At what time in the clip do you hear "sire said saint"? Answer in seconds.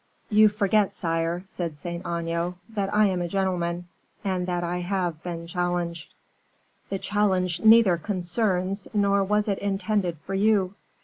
0.95-2.07